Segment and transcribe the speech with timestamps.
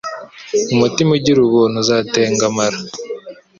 [0.73, 2.77] Umutima ugira ubuntu uzatengamara